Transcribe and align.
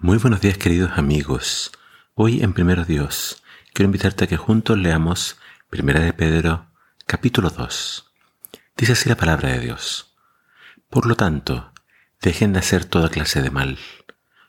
Muy 0.00 0.18
buenos 0.18 0.40
días 0.40 0.56
queridos 0.58 0.92
amigos. 0.94 1.72
Hoy 2.14 2.40
en 2.44 2.52
Primero 2.52 2.84
Dios 2.84 3.42
quiero 3.72 3.86
invitarte 3.86 4.24
a 4.24 4.26
que 4.28 4.36
juntos 4.36 4.78
leamos 4.78 5.40
Primera 5.70 5.98
de 5.98 6.12
Pedro 6.12 6.70
capítulo 7.04 7.50
2. 7.50 8.12
Dice 8.76 8.92
así 8.92 9.08
la 9.08 9.16
palabra 9.16 9.48
de 9.48 9.58
Dios. 9.58 10.16
Por 10.88 11.06
lo 11.06 11.16
tanto, 11.16 11.72
dejen 12.22 12.52
de 12.52 12.60
hacer 12.60 12.84
toda 12.84 13.08
clase 13.08 13.42
de 13.42 13.50
mal, 13.50 13.76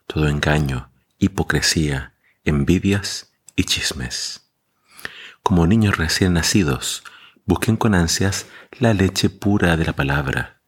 todo 0.06 0.28
engaño, 0.28 0.92
hipocresía, 1.18 2.14
envidias 2.46 3.34
y 3.56 3.64
chismes. 3.64 4.52
Como 5.42 5.66
niños 5.66 5.98
recién 5.98 6.34
nacidos, 6.34 7.04
busquen 7.48 7.76
con 7.76 7.96
ansias 7.96 8.46
la 8.78 8.94
leche 8.94 9.32
pura 9.32 9.78
de 9.78 9.86
la 9.86 9.94
palabra. 9.94 10.62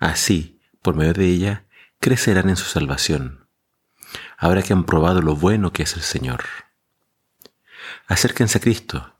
Así, 0.00 0.60
por 0.82 0.96
medio 0.96 1.12
de 1.12 1.26
ella, 1.26 1.66
crecerán 2.00 2.50
en 2.50 2.56
su 2.56 2.64
salvación 2.64 3.41
ahora 4.38 4.62
que 4.62 4.72
han 4.72 4.84
probado 4.84 5.22
lo 5.22 5.36
bueno 5.36 5.72
que 5.72 5.84
es 5.84 5.94
el 5.94 6.02
Señor. 6.02 6.44
Acérquense 8.06 8.58
a 8.58 8.60
Cristo, 8.60 9.14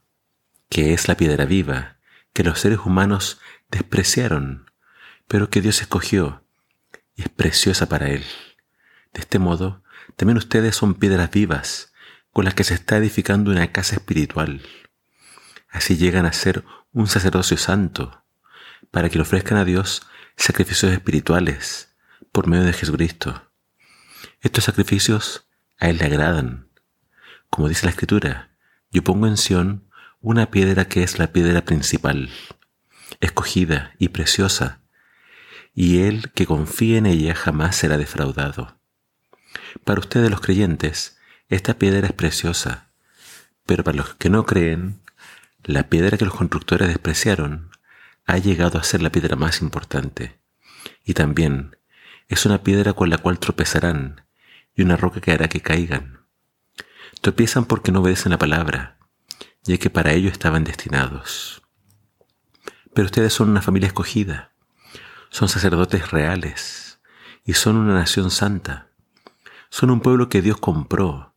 que 0.69 0.95
es 0.95 1.09
la 1.09 1.17
piedra 1.17 1.45
viva, 1.45 1.97
que 2.33 2.45
los 2.45 2.61
seres 2.61 2.81
humanos 2.85 3.41
despreciaron, 3.71 4.71
pero 5.29 5.51
que 5.51 5.61
Dios 5.61 5.81
escogió 5.81 6.45
y 7.15 7.23
es 7.23 7.29
preciosa 7.29 7.89
para 7.89 8.09
Él. 8.09 8.25
De 9.13 9.21
este 9.21 9.39
modo, 9.39 9.83
también 10.17 10.39
ustedes 10.39 10.77
son 10.77 10.95
piedras 10.95 11.31
vivas 11.31 11.93
con 12.33 12.45
las 12.45 12.55
que 12.55 12.65
se 12.65 12.75
está 12.75 12.97
edificando 12.97 13.51
una 13.51 13.73
casa 13.73 13.97
espiritual. 13.97 14.63
Así 15.69 15.97
llegan 15.97 16.27
a 16.27 16.33
ser 16.33 16.65
un 16.93 17.07
sacerdocio 17.07 17.57
santo, 17.57 18.25
para 18.91 19.09
que 19.09 19.17
le 19.17 19.23
ofrezcan 19.23 19.59
a 19.59 19.65
Dios 19.65 20.07
sacrificios 20.37 20.93
espirituales 20.93 21.95
por 22.31 22.47
medio 22.47 22.65
de 22.65 22.73
Jesucristo. 22.73 23.52
Estos 24.43 24.65
sacrificios 24.65 25.47
a 25.79 25.89
Él 25.89 25.99
le 25.99 26.07
agradan. 26.07 26.67
Como 27.49 27.69
dice 27.69 27.87
la 27.87 27.91
Escritura, 27.91 28.51
yo 28.91 29.05
pongo 29.05 29.29
en 29.29 29.37
Sión 29.37 29.89
una 30.21 30.51
piedra 30.51 30.87
que 30.87 31.05
es 31.05 31.21
la 31.21 31.33
piedra 31.33 31.65
principal, 31.65 32.29
escogida 33.21 33.95
y 33.99 34.09
preciosa, 34.09 34.81
y 35.75 36.01
Él 36.01 36.33
que 36.35 36.47
confíe 36.47 36.97
en 36.97 37.07
ella 37.07 37.37
jamás 37.37 37.77
será 37.77 37.97
defraudado. 37.99 38.81
Para 39.85 40.01
ustedes 40.01 40.29
los 40.29 40.41
creyentes, 40.41 41.19
esta 41.49 41.79
piedra 41.79 42.09
es 42.09 42.13
preciosa, 42.13 42.91
pero 43.65 43.85
para 43.85 43.99
los 43.99 44.15
que 44.15 44.29
no 44.29 44.45
creen, 44.45 45.03
la 45.63 45.89
piedra 45.89 46.19
que 46.19 46.25
los 46.25 46.35
constructores 46.35 46.89
despreciaron 46.89 47.71
ha 48.27 48.39
llegado 48.39 48.81
a 48.81 48.83
ser 48.83 49.03
la 49.03 49.13
piedra 49.13 49.37
más 49.37 49.63
importante, 49.63 50.41
y 51.05 51.15
también 51.15 51.77
es 52.27 52.45
una 52.45 52.65
piedra 52.65 52.93
con 52.93 53.09
la 53.09 53.19
cual 53.19 53.39
tropezarán 53.39 54.23
y 54.75 54.83
una 54.83 54.97
roca 54.97 55.21
que 55.21 55.33
hará 55.33 55.49
que 55.49 55.61
caigan. 55.61 56.27
Tropiezan 57.21 57.65
porque 57.67 57.93
no 57.93 58.01
obedecen 58.01 58.33
la 58.33 58.39
palabra, 58.39 58.99
ya 59.63 59.79
que 59.79 59.91
para 59.91 60.13
ello 60.13 60.29
estaban 60.29 60.65
destinados. 60.65 61.63
Pero 62.95 63.07
ustedes 63.07 63.33
son 63.33 63.51
una 63.51 63.63
familia 63.63 63.87
escogida, 63.87 64.53
son 65.31 65.49
sacerdotes 65.49 66.11
reales 66.11 67.01
y 67.45 67.55
son 67.55 67.77
una 67.77 67.95
nación 67.95 68.31
santa. 68.31 68.89
Son 69.71 69.91
un 69.91 70.01
pueblo 70.01 70.29
que 70.29 70.43
Dios 70.43 70.59
compró 70.59 71.35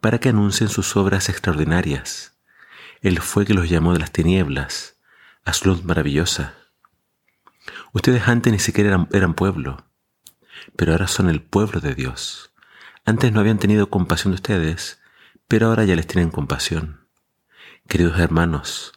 para 0.00 0.18
que 0.18 0.28
anuncien 0.28 0.68
sus 0.68 0.96
obras 0.96 1.28
extraordinarias. 1.28 2.38
Él 3.00 3.20
fue 3.20 3.46
que 3.46 3.54
los 3.54 3.68
llamó 3.68 3.94
de 3.94 3.98
las 3.98 4.12
tinieblas 4.12 4.98
a 5.44 5.52
su 5.54 5.68
luz 5.68 5.84
maravillosa. 5.84 6.54
Ustedes 7.92 8.28
antes 8.28 8.52
ni 8.52 8.58
siquiera 8.58 8.90
eran, 8.90 9.08
eran 9.12 9.34
pueblo, 9.34 9.86
pero 10.76 10.92
ahora 10.92 11.06
son 11.06 11.30
el 11.30 11.40
pueblo 11.40 11.80
de 11.80 11.94
Dios. 11.94 12.49
Antes 13.10 13.32
no 13.32 13.40
habían 13.40 13.58
tenido 13.58 13.90
compasión 13.90 14.30
de 14.30 14.36
ustedes, 14.36 15.00
pero 15.48 15.66
ahora 15.66 15.84
ya 15.84 15.96
les 15.96 16.06
tienen 16.06 16.30
compasión. 16.30 17.08
Queridos 17.88 18.20
hermanos, 18.20 18.92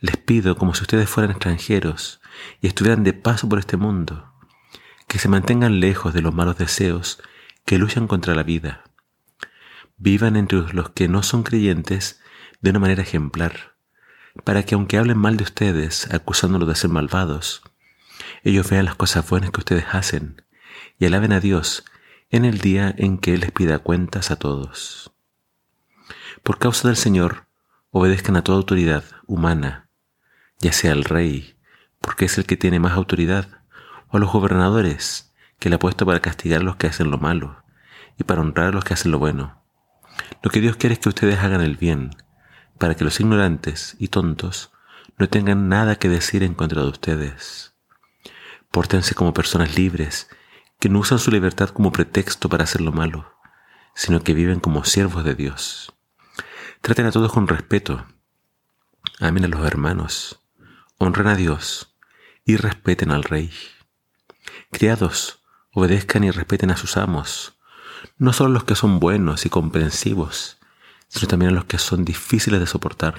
les 0.00 0.16
pido 0.16 0.56
como 0.56 0.72
si 0.72 0.84
ustedes 0.84 1.06
fueran 1.10 1.32
extranjeros 1.32 2.22
y 2.62 2.68
estuvieran 2.68 3.04
de 3.04 3.12
paso 3.12 3.46
por 3.46 3.58
este 3.58 3.76
mundo, 3.76 4.32
que 5.06 5.18
se 5.18 5.28
mantengan 5.28 5.80
lejos 5.80 6.14
de 6.14 6.22
los 6.22 6.34
malos 6.34 6.56
deseos 6.56 7.22
que 7.66 7.76
luchan 7.76 8.06
contra 8.06 8.34
la 8.34 8.42
vida. 8.42 8.84
Vivan 9.98 10.36
entre 10.36 10.72
los 10.72 10.88
que 10.88 11.06
no 11.06 11.22
son 11.22 11.42
creyentes 11.42 12.22
de 12.62 12.70
una 12.70 12.78
manera 12.78 13.02
ejemplar, 13.02 13.74
para 14.44 14.62
que 14.62 14.76
aunque 14.76 14.96
hablen 14.96 15.18
mal 15.18 15.36
de 15.36 15.44
ustedes, 15.44 16.10
acusándolos 16.10 16.70
de 16.70 16.74
ser 16.74 16.88
malvados, 16.88 17.60
ellos 18.44 18.70
vean 18.70 18.86
las 18.86 18.94
cosas 18.94 19.28
buenas 19.28 19.50
que 19.50 19.60
ustedes 19.60 19.84
hacen 19.92 20.42
y 20.98 21.04
alaben 21.04 21.32
a 21.32 21.40
Dios 21.40 21.84
en 22.30 22.44
el 22.44 22.58
día 22.58 22.94
en 22.98 23.16
que 23.18 23.34
Él 23.34 23.40
les 23.40 23.52
pida 23.52 23.78
cuentas 23.78 24.30
a 24.30 24.36
todos. 24.36 25.12
Por 26.42 26.58
causa 26.58 26.88
del 26.88 26.96
Señor, 26.96 27.46
obedezcan 27.90 28.36
a 28.36 28.42
toda 28.42 28.58
autoridad 28.58 29.04
humana, 29.26 29.88
ya 30.58 30.72
sea 30.72 30.92
al 30.92 31.04
rey, 31.04 31.56
porque 32.00 32.26
es 32.26 32.36
el 32.36 32.44
que 32.44 32.56
tiene 32.56 32.80
más 32.80 32.92
autoridad, 32.92 33.62
o 34.08 34.18
a 34.18 34.20
los 34.20 34.30
gobernadores, 34.30 35.32
que 35.58 35.70
le 35.70 35.76
ha 35.76 35.78
puesto 35.78 36.04
para 36.04 36.20
castigar 36.20 36.60
a 36.60 36.64
los 36.64 36.76
que 36.76 36.86
hacen 36.86 37.10
lo 37.10 37.18
malo 37.18 37.64
y 38.18 38.24
para 38.24 38.42
honrar 38.42 38.68
a 38.68 38.72
los 38.72 38.84
que 38.84 38.94
hacen 38.94 39.10
lo 39.10 39.18
bueno. 39.18 39.62
Lo 40.42 40.50
que 40.50 40.60
Dios 40.60 40.76
quiere 40.76 40.94
es 40.94 40.98
que 40.98 41.08
ustedes 41.08 41.38
hagan 41.38 41.62
el 41.62 41.76
bien, 41.76 42.10
para 42.78 42.94
que 42.94 43.04
los 43.04 43.18
ignorantes 43.20 43.96
y 43.98 44.08
tontos 44.08 44.70
no 45.16 45.28
tengan 45.28 45.68
nada 45.68 45.96
que 45.96 46.08
decir 46.08 46.42
en 46.42 46.54
contra 46.54 46.82
de 46.82 46.88
ustedes. 46.88 47.74
Pórtense 48.70 49.14
como 49.14 49.32
personas 49.32 49.76
libres 49.76 50.28
que 50.78 50.88
no 50.88 51.00
usan 51.00 51.18
su 51.18 51.30
libertad 51.30 51.70
como 51.70 51.92
pretexto 51.92 52.48
para 52.48 52.64
hacer 52.64 52.80
lo 52.80 52.92
malo, 52.92 53.34
sino 53.94 54.22
que 54.22 54.34
viven 54.34 54.60
como 54.60 54.84
siervos 54.84 55.24
de 55.24 55.34
Dios. 55.34 55.92
Traten 56.80 57.06
a 57.06 57.10
todos 57.10 57.32
con 57.32 57.48
respeto, 57.48 58.06
amen 59.18 59.44
a 59.44 59.48
los 59.48 59.66
hermanos, 59.66 60.40
honren 60.98 61.26
a 61.26 61.34
Dios 61.34 61.96
y 62.44 62.56
respeten 62.56 63.10
al 63.10 63.24
Rey. 63.24 63.52
Criados, 64.70 65.42
obedezcan 65.72 66.22
y 66.22 66.30
respeten 66.30 66.70
a 66.70 66.76
sus 66.76 66.96
amos, 66.96 67.58
no 68.16 68.32
solo 68.32 68.50
los 68.50 68.64
que 68.64 68.76
son 68.76 69.00
buenos 69.00 69.46
y 69.46 69.50
comprensivos, 69.50 70.58
sino 71.08 71.26
también 71.26 71.50
a 71.50 71.54
los 71.54 71.64
que 71.64 71.78
son 71.78 72.04
difíciles 72.04 72.60
de 72.60 72.66
soportar, 72.66 73.16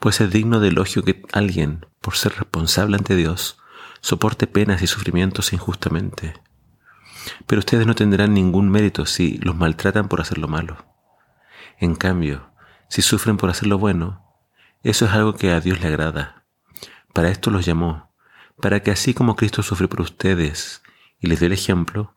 pues 0.00 0.20
es 0.20 0.30
digno 0.30 0.58
de 0.58 0.68
elogio 0.68 1.04
que 1.04 1.22
alguien, 1.32 1.86
por 2.00 2.16
ser 2.16 2.34
responsable 2.36 2.96
ante 2.96 3.14
Dios, 3.14 3.59
soporte 4.00 4.46
penas 4.46 4.82
y 4.82 4.86
sufrimientos 4.86 5.52
injustamente. 5.52 6.34
Pero 7.46 7.60
ustedes 7.60 7.86
no 7.86 7.94
tendrán 7.94 8.34
ningún 8.34 8.70
mérito 8.70 9.06
si 9.06 9.38
los 9.38 9.56
maltratan 9.56 10.08
por 10.08 10.20
hacer 10.20 10.38
lo 10.38 10.48
malo. 10.48 10.84
En 11.78 11.94
cambio, 11.94 12.50
si 12.88 13.02
sufren 13.02 13.36
por 13.36 13.50
hacer 13.50 13.68
lo 13.68 13.78
bueno, 13.78 14.24
eso 14.82 15.04
es 15.04 15.12
algo 15.12 15.34
que 15.34 15.52
a 15.52 15.60
Dios 15.60 15.80
le 15.80 15.88
agrada. 15.88 16.44
Para 17.12 17.28
esto 17.28 17.50
los 17.50 17.66
llamó, 17.66 18.12
para 18.60 18.80
que 18.80 18.90
así 18.90 19.14
como 19.14 19.36
Cristo 19.36 19.62
sufrió 19.62 19.88
por 19.88 20.00
ustedes 20.00 20.82
y 21.18 21.26
les 21.26 21.40
dio 21.40 21.46
el 21.46 21.52
ejemplo, 21.52 22.14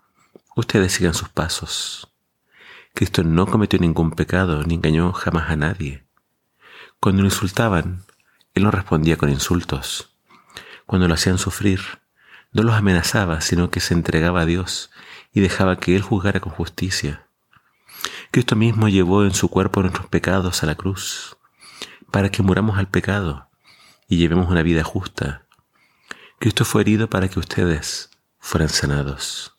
ustedes 0.55 0.93
sigan 0.93 1.13
sus 1.13 1.29
pasos. 1.29 2.13
Cristo 2.93 3.23
no 3.23 3.47
cometió 3.47 3.79
ningún 3.79 4.11
pecado 4.11 4.63
ni 4.63 4.75
engañó 4.75 5.11
jamás 5.13 5.49
a 5.49 5.55
nadie. 5.55 6.05
Cuando 6.99 7.23
lo 7.23 7.27
insultaban, 7.27 8.03
Él 8.53 8.63
no 8.63 8.71
respondía 8.71 9.17
con 9.17 9.29
insultos 9.29 10.12
cuando 10.93 11.07
lo 11.07 11.15
hacían 11.15 11.39
sufrir, 11.39 11.81
no 12.51 12.61
los 12.61 12.75
amenazaba, 12.75 13.41
sino 13.41 13.71
que 13.71 13.79
se 13.79 13.95
entregaba 13.95 14.41
a 14.41 14.45
Dios 14.45 14.91
y 15.33 15.41
dejaba 15.41 15.77
que 15.77 15.95
Él 15.95 16.03
juzgara 16.03 16.39
con 16.39 16.53
justicia. 16.53 17.25
Cristo 18.29 18.55
mismo 18.55 18.87
llevó 18.89 19.23
en 19.23 19.33
su 19.33 19.49
cuerpo 19.49 19.81
nuestros 19.81 20.05
pecados 20.05 20.61
a 20.61 20.67
la 20.67 20.75
cruz, 20.75 21.35
para 22.11 22.29
que 22.29 22.43
muramos 22.43 22.77
al 22.77 22.89
pecado 22.89 23.49
y 24.07 24.17
llevemos 24.17 24.51
una 24.51 24.61
vida 24.61 24.83
justa. 24.83 25.47
Cristo 26.37 26.63
fue 26.63 26.83
herido 26.83 27.09
para 27.09 27.27
que 27.27 27.39
ustedes 27.39 28.11
fueran 28.37 28.69
sanados. 28.69 29.55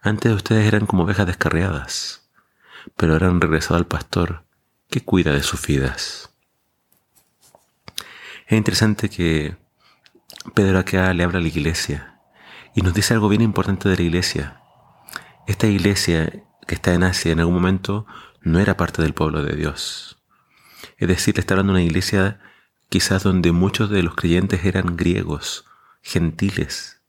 Antes 0.00 0.32
ustedes 0.32 0.66
eran 0.66 0.86
como 0.86 1.02
ovejas 1.02 1.26
descarriadas, 1.26 2.26
pero 2.96 3.12
ahora 3.12 3.28
han 3.28 3.42
regresado 3.42 3.76
al 3.76 3.86
pastor 3.86 4.46
que 4.88 5.04
cuida 5.04 5.34
de 5.34 5.42
sus 5.42 5.66
vidas. 5.66 6.30
Es 8.46 8.56
interesante 8.56 9.10
que 9.10 9.67
Pedro 10.58 10.80
acá 10.80 11.14
le 11.14 11.22
habla 11.22 11.38
a 11.38 11.40
la 11.40 11.46
iglesia 11.46 12.18
y 12.74 12.82
nos 12.82 12.92
dice 12.92 13.14
algo 13.14 13.28
bien 13.28 13.42
importante 13.42 13.88
de 13.88 13.94
la 13.94 14.02
iglesia. 14.02 14.60
Esta 15.46 15.68
iglesia 15.68 16.42
que 16.66 16.74
está 16.74 16.94
en 16.94 17.04
Asia 17.04 17.30
en 17.30 17.38
algún 17.38 17.54
momento 17.54 18.06
no 18.40 18.58
era 18.58 18.76
parte 18.76 19.00
del 19.00 19.14
pueblo 19.14 19.44
de 19.44 19.54
Dios. 19.54 20.18
Es 20.96 21.06
decir, 21.06 21.36
le 21.36 21.42
está 21.42 21.54
hablando 21.54 21.74
de 21.74 21.78
una 21.78 21.86
iglesia 21.86 22.40
quizás 22.88 23.22
donde 23.22 23.52
muchos 23.52 23.88
de 23.88 24.02
los 24.02 24.16
creyentes 24.16 24.64
eran 24.64 24.96
griegos, 24.96 25.64
gentiles. 26.02 27.02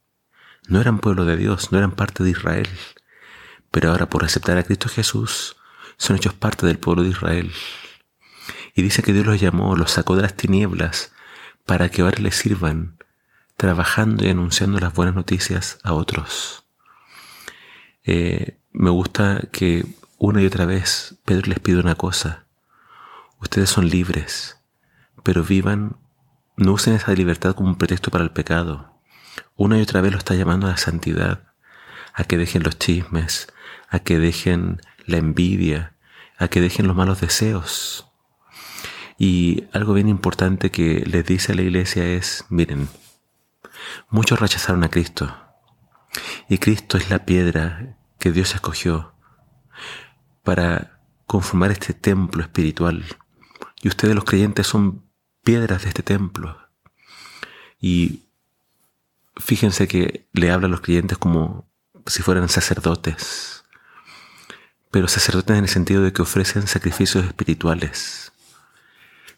No 0.68 0.80
eran 0.80 1.00
pueblo 1.00 1.26
de 1.26 1.36
Dios, 1.36 1.72
no 1.72 1.80
eran 1.80 1.94
parte 1.94 2.24
de 2.24 2.30
Israel. 2.30 2.70
Pero 3.72 3.90
ahora 3.90 4.10
por 4.10 4.24
aceptar 4.26 4.60
a 4.60 4.64
Cristo 4.64 4.90
Jesús 4.90 5.56
son 5.98 6.18
hechos 6.18 6.36
parte 6.36 6.68
del 6.68 6.78
pueblo 6.78 7.02
de 7.02 7.10
Israel. 7.10 7.52
Y 8.76 8.84
dice 8.84 9.02
que 9.02 9.12
Dios 9.12 9.26
los 9.26 9.42
llamó, 9.42 9.76
los 9.76 9.90
sacó 9.90 10.16
de 10.16 10.22
las 10.22 10.36
tinieblas 10.36 11.14
para 11.66 11.90
que 11.90 12.04
ahora 12.04 12.20
les 12.20 12.36
sirvan 12.36 13.00
trabajando 13.60 14.26
y 14.26 14.30
anunciando 14.30 14.80
las 14.80 14.94
buenas 14.94 15.16
noticias 15.16 15.80
a 15.84 15.92
otros. 15.92 16.64
Eh, 18.06 18.58
me 18.72 18.90
gusta 18.90 19.42
que 19.52 19.86
una 20.18 20.42
y 20.42 20.46
otra 20.46 20.66
vez 20.66 21.20
Pedro 21.26 21.48
les 21.48 21.60
pide 21.60 21.82
una 21.82 21.96
cosa. 21.96 22.46
Ustedes 23.42 23.70
son 23.70 23.90
libres, 23.90 24.62
pero 25.24 25.44
vivan, 25.44 25.98
no 26.56 26.72
usen 26.72 26.94
esa 26.94 27.12
libertad 27.12 27.54
como 27.54 27.68
un 27.68 27.78
pretexto 27.78 28.12
para 28.12 28.24
el 28.24 28.32
pecado. 28.32 28.98
Una 29.58 29.78
y 29.78 29.82
otra 29.82 30.00
vez 30.00 30.14
lo 30.14 30.20
está 30.20 30.36
llamando 30.36 30.68
a 30.68 30.72
la 30.72 30.78
santidad, 30.78 31.52
a 32.14 32.24
que 32.24 32.38
dejen 32.38 32.64
los 32.64 32.80
chismes, 32.80 33.52
a 33.90 34.00
que 34.00 34.20
dejen 34.20 34.80
la 35.06 35.18
envidia, 35.18 35.98
a 36.38 36.48
que 36.48 36.62
dejen 36.62 36.88
los 36.88 36.96
malos 36.96 37.20
deseos. 37.20 38.08
Y 39.18 39.66
algo 39.74 39.94
bien 39.96 40.08
importante 40.08 40.72
que 40.72 41.04
les 41.06 41.26
dice 41.26 41.52
a 41.52 41.56
la 41.56 41.64
iglesia 41.64 42.06
es, 42.06 42.46
miren, 42.48 42.88
muchos 44.10 44.40
rechazaron 44.40 44.84
a 44.84 44.90
Cristo. 44.90 45.36
Y 46.48 46.58
Cristo 46.58 46.98
es 46.98 47.10
la 47.10 47.26
piedra 47.26 47.98
que 48.18 48.32
Dios 48.32 48.54
escogió 48.56 49.14
para 50.44 51.00
conformar 51.26 51.72
este 51.72 51.94
templo 51.94 52.42
espiritual. 52.42 53.06
Y 53.82 53.88
ustedes 53.88 54.16
los 54.16 54.24
creyentes 54.24 54.68
son 54.68 55.06
piedras 55.44 55.84
de 55.84 55.90
este 55.90 56.04
templo. 56.04 56.58
Y 57.80 58.26
fíjense 59.38 59.88
que 59.88 60.28
le 60.34 60.52
habla 60.52 60.68
a 60.68 60.70
los 60.70 60.82
creyentes 60.82 61.18
como 61.18 61.70
si 62.06 62.22
fueran 62.24 62.50
sacerdotes, 62.50 63.64
pero 64.92 65.08
sacerdotes 65.08 65.58
en 65.58 65.64
el 65.64 65.70
sentido 65.70 66.04
de 66.04 66.12
que 66.12 66.22
ofrecen 66.22 66.68
sacrificios 66.68 67.26
espirituales. 67.26 68.32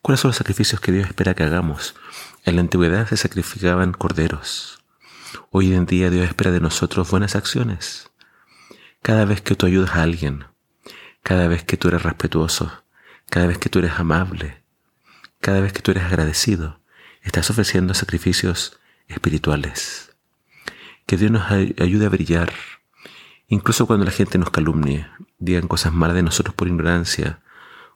¿Cuáles 0.01 0.21
son 0.21 0.29
los 0.29 0.37
sacrificios 0.37 0.81
que 0.81 0.91
Dios 0.91 1.07
espera 1.07 1.35
que 1.35 1.43
hagamos? 1.43 1.95
En 2.43 2.55
la 2.55 2.61
antigüedad 2.61 3.07
se 3.07 3.17
sacrificaban 3.17 3.93
corderos. 3.93 4.79
Hoy 5.51 5.73
en 5.73 5.85
día 5.85 6.09
Dios 6.09 6.25
espera 6.25 6.49
de 6.49 6.59
nosotros 6.59 7.11
buenas 7.11 7.35
acciones. 7.35 8.09
Cada 9.03 9.25
vez 9.25 9.41
que 9.41 9.55
tú 9.55 9.67
ayudas 9.67 9.95
a 9.95 10.01
alguien, 10.01 10.45
cada 11.21 11.47
vez 11.47 11.63
que 11.63 11.77
tú 11.77 11.89
eres 11.89 12.01
respetuoso, 12.01 12.83
cada 13.29 13.45
vez 13.45 13.59
que 13.59 13.69
tú 13.69 13.77
eres 13.77 13.91
amable, 13.99 14.63
cada 15.39 15.61
vez 15.61 15.71
que 15.71 15.83
tú 15.83 15.91
eres 15.91 16.03
agradecido, 16.03 16.79
estás 17.21 17.51
ofreciendo 17.51 17.93
sacrificios 17.93 18.79
espirituales. 19.07 20.15
Que 21.05 21.17
Dios 21.17 21.29
nos 21.29 21.51
ayude 21.51 22.07
a 22.07 22.09
brillar, 22.09 22.53
incluso 23.49 23.85
cuando 23.85 24.03
la 24.03 24.11
gente 24.11 24.39
nos 24.39 24.49
calumnie, 24.49 25.07
digan 25.37 25.67
cosas 25.67 25.93
malas 25.93 26.15
de 26.15 26.23
nosotros 26.23 26.55
por 26.55 26.67
ignorancia 26.67 27.39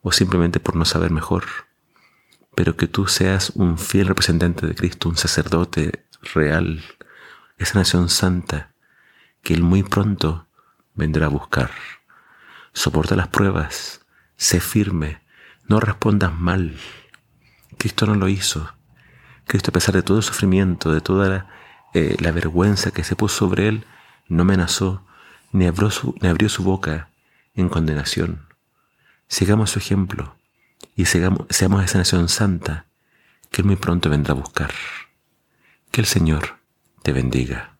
o 0.01 0.11
simplemente 0.11 0.59
por 0.59 0.75
no 0.75 0.85
saber 0.85 1.09
mejor. 1.09 1.45
Pero 2.55 2.77
que 2.77 2.87
tú 2.87 3.07
seas 3.07 3.51
un 3.51 3.77
fiel 3.77 4.07
representante 4.07 4.65
de 4.65 4.75
Cristo, 4.75 5.09
un 5.09 5.17
sacerdote 5.17 6.05
real, 6.33 6.83
esa 7.57 7.79
nación 7.79 8.09
santa, 8.09 8.73
que 9.43 9.53
Él 9.53 9.61
muy 9.61 9.83
pronto 9.83 10.47
vendrá 10.93 11.25
a 11.27 11.29
buscar. 11.29 11.71
Soporta 12.73 13.15
las 13.15 13.27
pruebas, 13.27 14.05
sé 14.37 14.59
firme, 14.59 15.21
no 15.67 15.79
respondas 15.79 16.33
mal. 16.33 16.77
Cristo 17.77 18.05
no 18.05 18.15
lo 18.15 18.29
hizo. 18.29 18.73
Cristo, 19.45 19.71
a 19.71 19.73
pesar 19.73 19.93
de 19.93 20.01
todo 20.01 20.17
el 20.17 20.23
sufrimiento, 20.23 20.91
de 20.93 21.01
toda 21.01 21.29
la, 21.29 21.49
eh, 21.93 22.17
vergüenza 22.31 22.91
que 22.91 23.03
se 23.03 23.15
puso 23.15 23.37
sobre 23.37 23.67
él, 23.67 23.85
no 24.27 24.41
amenazó 24.41 25.05
ni 25.51 25.67
abrió, 25.67 25.91
su, 25.91 26.15
ni 26.21 26.27
abrió 26.27 26.49
su 26.49 26.63
boca 26.63 27.09
en 27.53 27.69
condenación. 27.69 28.47
Sigamos 29.27 29.71
su 29.71 29.79
ejemplo 29.79 30.34
y 30.95 31.05
seamos 31.05 31.83
esa 31.83 31.97
nación 31.97 32.29
santa 32.29 32.85
que 33.51 33.61
Él 33.61 33.67
muy 33.67 33.75
pronto 33.75 34.09
vendrá 34.09 34.33
a 34.33 34.37
buscar. 34.37 34.71
Que 35.91 36.01
el 36.01 36.07
Señor 36.07 36.57
te 37.03 37.11
bendiga. 37.11 37.74